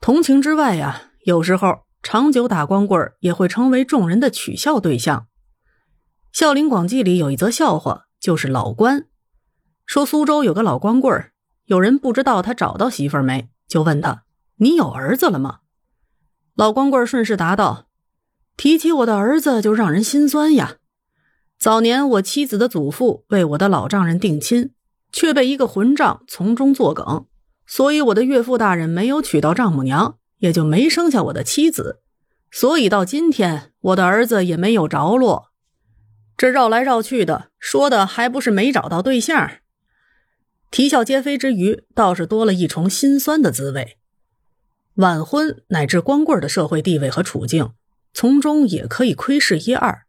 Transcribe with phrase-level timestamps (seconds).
[0.00, 5.26] 同情之外呀，有时候长久打光棍也会成为众人的取笑对象。
[6.38, 9.06] 《孝陵广记》里有一则笑话，就是老关
[9.84, 11.30] 说苏州有个老光棍
[11.66, 14.24] 有人不知道他找到媳妇没，就问他
[14.56, 15.58] ：“你有儿子了吗？”
[16.56, 17.88] 老光棍顺势答道
[18.56, 20.76] ：“提起我的儿子，就让人心酸呀。
[21.58, 24.72] 早年我妻子的祖父为我的老丈人定亲，
[25.12, 27.26] 却被一个混账从中作梗。”
[27.72, 32.00] 所以我的岳父大人没有娶到丈母娘，也就没生下我的妻子。
[32.50, 35.52] 所以到今天，我的儿子也没有着落。
[36.36, 39.52] 这绕来绕去的，说的还不是没找到对象？
[40.72, 43.98] 啼笑皆非之余，倒是多了一重心酸的滋味。
[44.94, 47.70] 晚婚乃至光棍的社会地位和处境，
[48.12, 50.06] 从中也可以窥视一二。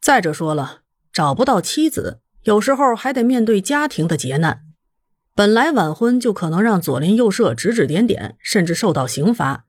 [0.00, 4.62] 再者说了，找不到妻子，有时候还得面对家庭的劫难。
[5.34, 9.64] 本来晚婚就可能让左邻右舍指指点点，甚至受到刑罚，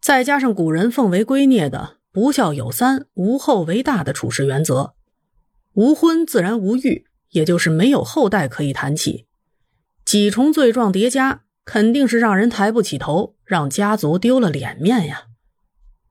[0.00, 4.94] 再加上古人奉为圭臬的“不孝有三，无后为大”的处事原则，
[5.74, 9.26] 无婚自然无育，也就是没有后代可以谈起。
[10.06, 15.24] 几重罪状叠加，肯定是让人抬不起头，让家族丢了脸面呀。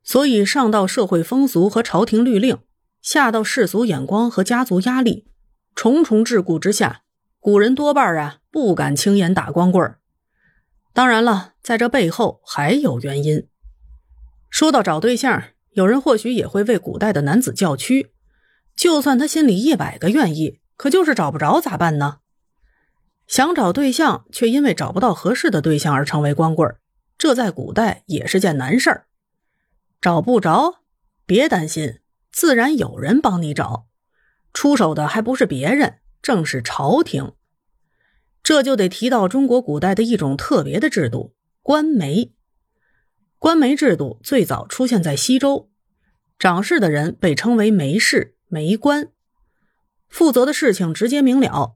[0.03, 2.59] 所以上到社会风俗和朝廷律令，
[3.01, 5.25] 下到世俗眼光和家族压力，
[5.73, 7.02] 重重桎梏之下。
[7.43, 9.99] 古人多半啊不敢轻言打光棍儿，
[10.93, 13.49] 当然了，在这背后还有原因。
[14.49, 18.13] 说到找对象，有人或许也会为古代的男子叫屈，
[18.77, 22.19] 就算他心里一百个愿意，可就是找不着咋办呢？
[23.27, 26.73] 想找对象，却因为找不到合适的对象而成为光棍，
[27.17, 29.07] 这在古代也是件难事儿。
[29.99, 30.75] 找不着，
[31.25, 31.99] 别担心，
[32.31, 33.87] 自然有人帮你找，
[34.53, 35.95] 出手的还不是别人。
[36.23, 37.33] 正是朝廷，
[38.41, 42.33] 这就得提到中国古代的一种特别的制度——官媒。
[43.37, 45.69] 官媒制度最早出现在西周，
[46.39, 49.11] 掌事的人被称为媒士、媒官，
[50.07, 51.75] 负责的事情直接明了。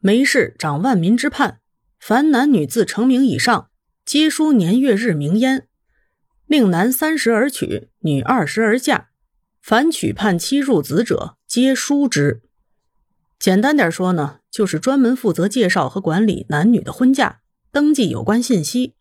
[0.00, 1.60] 媒士掌万民之判，
[1.98, 3.70] 凡男女自成名以上，
[4.04, 5.66] 皆书年月日名焉，
[6.44, 9.08] 令男三十而娶，女二十而嫁。
[9.62, 12.42] 凡娶判妻入子者，皆书之。
[13.38, 18.94] 简单点说呢，就是专门负责介绍和管理男女的婚嫁、登记有关信息。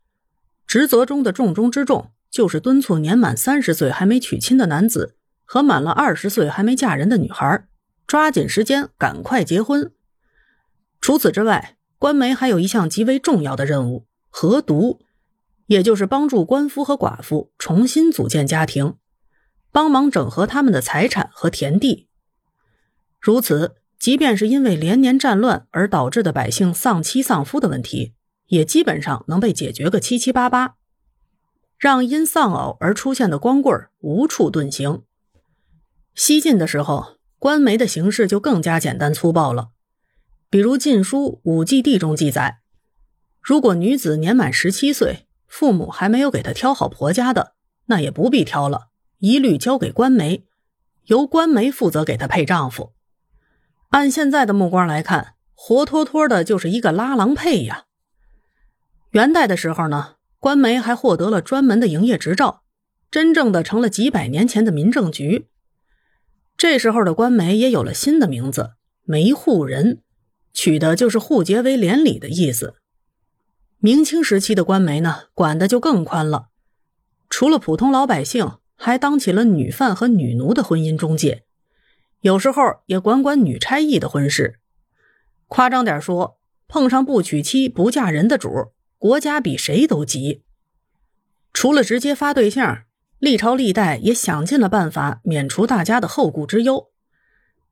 [0.68, 5.16] 职责中的重中之重，就是敦促年满三十岁还没娶亲的男子
[5.46, 7.66] 和满了二十岁还没嫁人的女孩，
[8.06, 9.92] 抓紧时间赶快结婚。
[11.00, 15.00] 除此之外，官媒还有一项极为重要的任务——合独，
[15.68, 18.96] 也就是帮助官夫和寡妇重新组建家庭，
[19.72, 22.10] 帮忙整合他们的财产和田地。
[23.22, 23.78] 如此。
[23.98, 28.14] 即便是因为连年战乱而导致的百姓丧妻丧夫的问题，
[28.48, 30.76] 也基本上能被解决个七七八八，
[31.78, 35.02] 让因丧偶而出现的光棍无处遁形。
[36.14, 39.70] 西晋的时候，官媒的形式就更加简单粗暴了。
[40.50, 42.60] 比如《晋书·武纪地》中记载，
[43.42, 47.56] 如果女子年满十七岁，父母还没有给她挑好婆家的，
[47.88, 48.90] 那也不必挑了，
[49.20, 50.46] 一律交给官媒，
[51.06, 52.94] 由官媒负责给她配丈夫。
[53.96, 57.86] 按现在的目光来看，活脱脱的就是一个拉郎配呀。
[59.12, 62.64] 元代的时候呢，官媒还获得了专门的营业执照，
[63.10, 65.48] 真正的成了几百年前的民政局。
[66.58, 68.72] 这时候的官媒也有了新的名字——
[69.08, 70.02] 媒户人，
[70.52, 72.76] 取的就是户结为连理的意思。
[73.78, 76.48] 明清时期的官媒呢，管的就更宽了，
[77.30, 81.46] 除了普通老百姓，还当起了女犯和女奴的婚姻中介。
[82.26, 84.58] 有时候也管管女差役的婚事，
[85.48, 88.50] 夸张点说，碰上不娶妻不嫁人的主，
[88.98, 90.42] 国家比谁都急。
[91.54, 92.86] 除了直接发对象，
[93.20, 96.90] 历朝历代也想尽了办法免除大家的后顾之忧。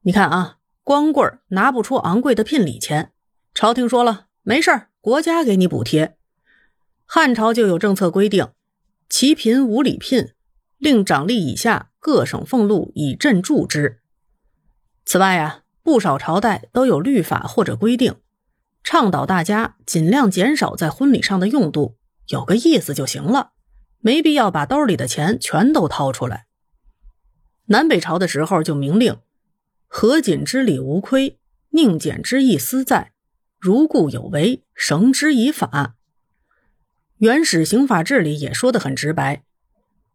[0.03, 3.11] 你看啊，光棍拿不出昂贵的聘礼钱，
[3.55, 4.69] 朝廷说了没事
[5.01, 6.15] 国家给你补贴。
[7.05, 8.49] 汉朝就有政策规定，
[9.09, 10.29] 其贫无礼聘，
[10.77, 14.01] 令长吏以下各省俸禄以赈助之。
[15.05, 18.15] 此外呀，不少朝代都有律法或者规定，
[18.83, 21.97] 倡导大家尽量减少在婚礼上的用度，
[22.27, 23.51] 有个意思就行了，
[23.99, 26.47] 没必要把兜里的钱全都掏出来。
[27.65, 29.17] 南北朝的时候就明令：
[29.87, 31.39] 合锦之礼无亏，
[31.69, 33.11] 宁俭之意私在，
[33.59, 35.95] 如故有违，绳之以法。
[37.17, 39.43] 原始刑法志里也说得很直白：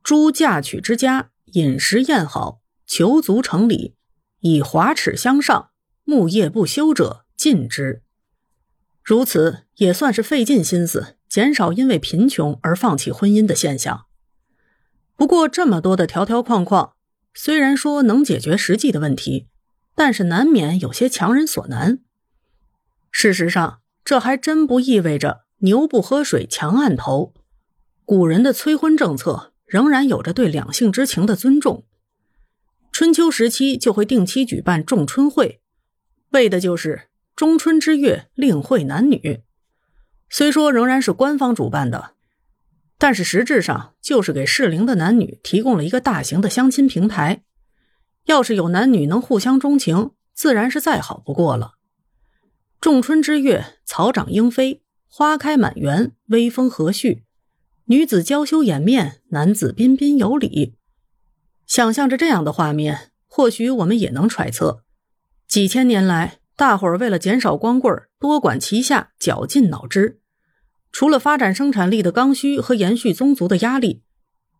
[0.02, 3.94] 诸嫁娶之家，饮食宴好，求足成礼。
[4.40, 5.70] 以华齿相上，
[6.04, 8.02] 木业不修者，禁之。
[9.02, 14.06] 如此也算是费尽心思，减少因为贫穷而放弃婚姻的现象。
[15.16, 16.92] 不过，这么多的条条框框，
[17.34, 19.48] 虽然说能解决实际的问题，
[19.94, 21.98] 但是难免有些强人所难。
[23.10, 27.34] 事实上，这还真不意味着牛不喝水强按头。
[28.04, 31.84] 古人的催婚政策仍然有着对两性之情的尊重。
[32.98, 35.60] 春秋时期就会定期举办仲春会，
[36.30, 37.02] 为的就是
[37.36, 39.44] 中春之月令会男女。
[40.28, 42.14] 虽说仍然是官方主办的。
[42.98, 47.44] 但是实质上就是给适龄的男女提供了一个大型的相亲平台。
[48.24, 51.74] 要是有男女能互相钟情，自然是再好不过了。
[52.80, 57.22] 仲春之月，草长莺飞，花开满园，微风和煦，
[57.84, 60.74] 女子娇羞掩面，男子彬彬有礼。
[61.68, 64.84] 想象着这样的画面，或许我们也能揣测，
[65.46, 70.18] 几千年来，大伙儿为了减少光棍多管齐下，绞尽脑汁。
[70.90, 74.02] 除了发展生产力的刚需和延续宗族的压力，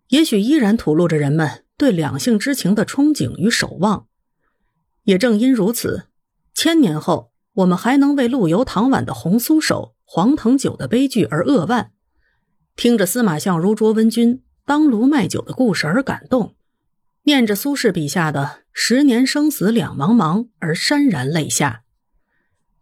[0.08, 4.06] 也许依然吐露着人们对两性之情的憧憬与守望。
[5.04, 6.08] 也正因如此，
[6.54, 11.93] 千年后我们还能为陆游唐婉的红酥手、黄藤酒的悲剧而扼腕，
[12.76, 16.54] 听着司马相如卓温君当卢卖酒的故事而感动，
[17.28, 21.82] 念着苏轼笔下的“十年生死两茫茫”而潸然泪下。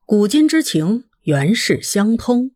[0.05, 2.53] 古今之情，原是相通。